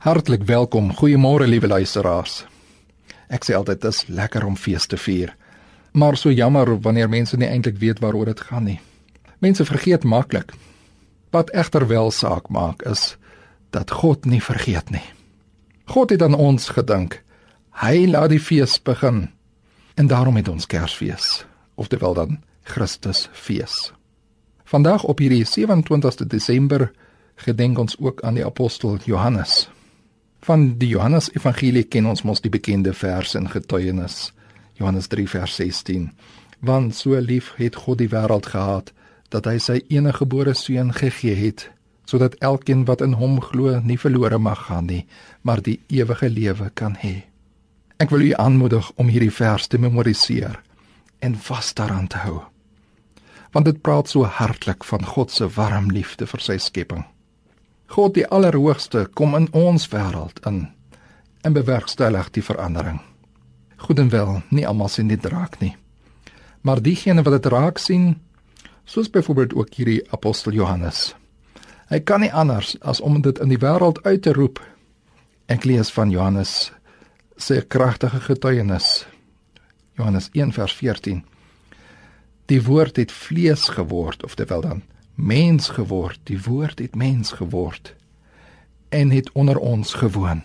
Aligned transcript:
Hartlik 0.00 0.42
welkom. 0.42 0.94
Goeiemôre 0.96 1.44
liewe 1.44 1.68
luisteraars. 1.68 2.46
Ek 3.28 3.44
sê 3.44 3.52
altyd 3.52 3.82
dit 3.82 3.92
is 3.92 4.06
lekker 4.08 4.46
om 4.48 4.54
fees 4.56 4.86
te 4.88 4.96
vier. 4.96 5.34
Maar 5.92 6.16
so 6.16 6.30
jammer 6.32 6.70
wanneer 6.80 7.08
mense 7.12 7.36
nie 7.36 7.48
eintlik 7.48 7.76
weet 7.76 7.98
waaroor 8.00 8.30
dit 8.30 8.38
gaan 8.40 8.64
nie. 8.64 8.78
Mense 9.44 9.64
vergeet 9.68 10.06
maklik. 10.08 10.54
Wat 11.36 11.52
egter 11.52 11.84
wel 11.90 12.08
saak 12.16 12.48
maak 12.48 12.80
is 12.88 13.18
dat 13.76 13.92
God 14.00 14.24
nie 14.24 14.40
vergeet 14.40 14.88
nie. 14.88 15.04
God 15.92 16.14
het 16.16 16.24
aan 16.24 16.34
ons 16.34 16.70
gedink. 16.72 17.18
Hy 17.84 18.06
laat 18.08 18.32
die 18.32 18.40
fees 18.40 18.78
begin. 18.80 19.28
En 20.00 20.08
daarom 20.08 20.38
het 20.40 20.48
ons 20.48 20.64
Kersfees, 20.66 21.44
oftewel 21.76 22.16
dan 22.16 22.40
Christusfees. 22.62 23.92
Vandag 24.64 25.04
op 25.04 25.20
hierdie 25.20 25.44
27ste 25.44 26.24
Desember 26.24 26.88
gedenk 27.36 27.78
ons 27.78 27.98
ook 28.00 28.24
aan 28.24 28.40
die 28.40 28.46
apostel 28.48 28.96
Johannes. 29.04 29.68
Van 30.50 30.78
die 30.78 30.88
Johannes 30.88 31.28
Evangelie 31.30 31.84
ken 31.86 32.08
ons 32.10 32.24
mos 32.26 32.40
die 32.42 32.50
bekende 32.50 32.90
vers 32.90 33.36
in 33.38 33.44
getuienis. 33.52 34.32
Johannes 34.74 35.06
3 35.06 35.28
vers 35.30 35.52
16. 35.60 36.08
Want 36.66 36.96
so 36.98 37.20
lief 37.22 37.52
het 37.54 37.76
God 37.78 38.00
die 38.00 38.08
wêreld 38.10 38.48
gehad 38.50 38.90
dat 39.30 39.46
hy 39.46 39.60
sy 39.62 39.76
enige 39.94 40.24
gebore 40.24 40.56
seun 40.58 40.90
gegee 40.96 41.36
het 41.38 41.68
sodat 42.10 42.34
elkeen 42.42 42.82
wat 42.88 43.04
in 43.06 43.14
hom 43.20 43.38
glo 43.44 43.76
nie 43.78 43.98
verlore 44.06 44.40
mag 44.42 44.64
gaan 44.66 44.90
nie, 44.90 45.04
maar 45.46 45.62
die 45.62 45.76
ewige 45.86 46.26
lewe 46.26 46.72
kan 46.74 46.98
hê. 46.98 47.14
Ek 48.02 48.10
wil 48.10 48.26
u 48.26 48.32
aanmoedig 48.34 48.90
om 48.98 49.06
hierdie 49.06 49.30
vers 49.30 49.70
te 49.70 49.78
memoriseer 49.78 50.58
en 51.22 51.38
vas 51.46 51.70
daaraan 51.78 52.10
te 52.10 52.24
hou. 52.26 52.40
Want 53.54 53.70
dit 53.70 53.78
praat 53.78 54.10
so 54.10 54.26
hartlik 54.26 54.82
van 54.90 55.06
God 55.14 55.30
se 55.30 55.46
warm 55.46 55.94
liefde 55.94 56.26
vir 56.26 56.48
sy 56.50 56.58
skepping. 56.58 57.06
God 57.90 58.14
die 58.14 58.26
Allerhoogste 58.30 59.08
kom 59.18 59.32
in 59.34 59.48
ons 59.50 59.88
wêreld 59.90 60.38
in 60.46 60.68
en 61.42 61.54
bewerkstellig 61.56 62.28
die 62.36 62.44
verandering. 62.44 63.00
Goed 63.82 63.98
en 63.98 64.10
wel, 64.12 64.42
nie 64.54 64.66
almal 64.68 64.92
sien 64.92 65.08
dit 65.10 65.24
raak 65.26 65.56
nie. 65.58 65.72
Maar 66.62 66.82
diegene 66.84 67.24
wat 67.26 67.40
dit 67.40 67.48
raak 67.50 67.80
sien, 67.82 68.12
soos 68.84 69.10
byvoorbeeld 69.10 69.56
ook 69.58 69.74
hierdie 69.74 70.04
apostel 70.14 70.54
Johannes. 70.54 71.16
Hy 71.90 71.98
kan 72.06 72.22
nie 72.22 72.30
anders 72.30 72.76
as 72.86 73.00
om 73.00 73.18
dit 73.24 73.40
in 73.42 73.50
die 73.50 73.58
wêreld 73.58 73.98
uit 74.04 74.22
te 74.22 74.36
roep. 74.38 74.60
Ek 75.50 75.66
lees 75.66 75.90
van 75.90 76.14
Johannes 76.14 76.70
se 77.40 77.58
kragtige 77.66 78.20
getuienis. 78.28 79.06
Johannes 79.98 80.30
1 80.38 80.54
vers 80.54 80.78
14. 80.78 81.24
Die 82.46 82.62
woord 82.62 83.02
het 83.02 83.10
vlees 83.10 83.66
geword 83.74 84.22
of 84.22 84.38
terwyl 84.38 84.62
dan 84.62 84.86
mens 85.20 85.68
geword, 85.68 86.20
die 86.24 86.40
woord 86.42 86.78
het 86.78 86.94
mens 86.94 87.32
geword 87.32 87.94
en 88.88 89.10
het 89.10 89.32
onder 89.32 89.58
ons 89.58 89.94
gewoon. 89.94 90.42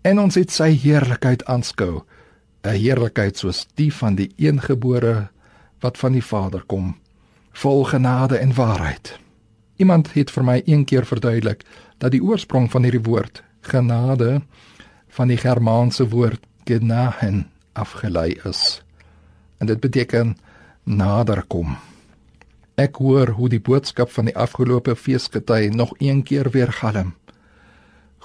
En 0.00 0.20
ons 0.20 0.34
het 0.34 0.50
sy 0.50 0.70
heerlikheid 0.72 1.44
aanskou, 1.44 2.02
'n 2.62 2.76
heerlikheid 2.76 3.36
soos 3.36 3.66
die 3.74 3.92
van 3.94 4.14
die 4.14 4.32
eengebore 4.36 5.28
wat 5.80 5.98
van 5.98 6.12
die 6.12 6.24
Vader 6.24 6.62
kom, 6.66 6.96
vol 7.52 7.84
genade 7.84 8.36
en 8.36 8.54
waarheid. 8.54 9.18
Iemand 9.76 10.12
het 10.12 10.30
vir 10.30 10.44
my 10.44 10.62
een 10.64 10.84
keer 10.84 11.06
verduidelik 11.06 11.64
dat 11.98 12.10
die 12.10 12.22
oorsprong 12.22 12.70
van 12.70 12.82
hierdie 12.82 13.02
woord 13.02 13.42
genade 13.60 14.40
van 15.08 15.28
die 15.28 15.36
Germaanse 15.36 16.08
woord 16.08 16.40
genahen 16.64 17.50
afgelei 17.72 18.38
is. 18.44 18.82
En 19.58 19.66
dit 19.66 19.80
beteken 19.80 20.36
nader 20.84 21.44
kom. 21.46 21.76
Ek 22.80 22.96
hoor 22.96 23.34
hoe 23.36 23.48
die 23.52 23.60
boodskap 23.60 24.12
van 24.14 24.30
die 24.30 24.36
afgelope 24.38 24.94
feesgety 24.96 25.68
nog 25.74 25.90
een 25.98 26.22
keer 26.24 26.48
weer 26.54 26.72
galm. 26.72 27.12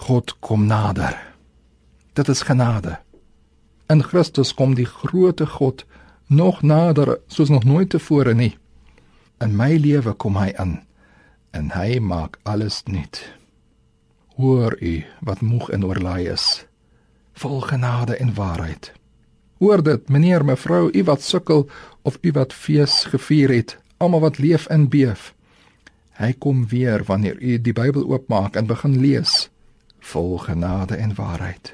God 0.07 0.35
kom 0.39 0.65
nader. 0.69 1.17
Dit 2.15 2.29
is 2.31 2.45
genade. 2.47 2.93
In 3.91 4.03
Christus 4.03 4.53
kom 4.53 4.77
die 4.77 4.87
groote 4.87 5.47
God 5.57 5.83
nog 6.27 6.61
nader 6.61 7.17
soos 7.27 7.49
nog 7.49 7.67
nooit 7.67 7.89
tevore 7.89 8.33
nie. 8.33 8.55
In 9.43 9.57
my 9.59 9.75
lewe 9.75 10.13
kom 10.13 10.39
hy 10.39 10.53
in 10.55 10.77
en 11.51 11.71
hy 11.75 11.99
maak 11.99 12.39
alles 12.43 12.83
nuut. 12.87 13.19
Hoor 14.39 14.75
u 14.79 15.03
wat 15.19 15.41
moeg 15.41 15.69
en 15.75 15.85
oorlaai 15.87 16.27
is, 16.31 16.65
vol 17.33 17.61
genade 17.61 18.15
en 18.15 18.33
waarheid. 18.35 18.91
Hoor 19.59 19.83
dit, 19.83 20.09
meneer, 20.09 20.43
mevrou, 20.45 20.89
u 20.91 21.03
wat 21.03 21.23
sukkel 21.23 21.69
of 22.03 22.17
u 22.21 22.31
wat 22.35 22.53
fees 22.53 23.03
gevier 23.11 23.53
het, 23.55 23.77
almal 23.97 24.19
wat 24.19 24.37
leef 24.37 24.67
in 24.69 24.89
beef. 24.89 25.33
Hy 26.15 26.33
kom 26.33 26.67
weer 26.67 27.03
wanneer 27.03 27.41
u 27.41 27.61
die 27.61 27.73
Bybel 27.73 28.07
oopmaak 28.07 28.55
en 28.55 28.65
begin 28.65 28.99
lees, 28.99 29.49
vol 29.99 30.37
genade 30.37 30.95
en 30.95 31.15
waarheid. 31.15 31.73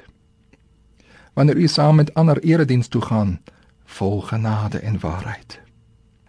Wanneer 1.32 1.56
u 1.56 1.66
saam 1.66 1.94
met 1.94 2.14
ander 2.14 2.38
erediens 2.42 2.88
toe 2.88 3.02
gaan, 3.02 3.40
vol 3.84 4.20
genade 4.20 4.78
en 4.78 4.98
waarheid. 5.00 5.60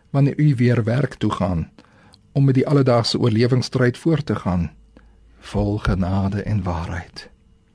Wanneer 0.09 0.40
u 0.40 0.56
weer 0.56 0.84
werk 0.84 1.14
toe 1.14 1.31
gaan 1.31 1.72
om 2.31 2.46
met 2.46 2.56
die 2.56 2.68
alledaagse 2.68 3.20
oorlewingsstryd 3.20 3.98
voort 3.98 4.25
te 4.25 4.36
gaan, 4.36 4.72
vol 5.40 5.78
genade 5.78 6.42
en 6.42 6.64
waarheid. 6.64 7.30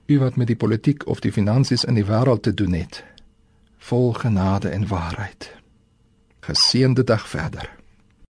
U 0.06 0.18
wat 0.18 0.36
met 0.36 0.46
die 0.46 0.56
politiek 0.56 1.06
of 1.06 1.20
die 1.20 1.32
finansies 1.32 1.84
in 1.84 1.94
die 1.94 2.04
wêreld 2.04 2.42
te 2.42 2.54
doen 2.54 2.72
het, 2.72 3.04
vol 3.78 4.12
genade 4.12 4.68
en 4.68 4.86
waarheid. 4.86 5.52
Geseënde 6.40 7.04
dag 7.04 7.28
verder. 7.28 7.77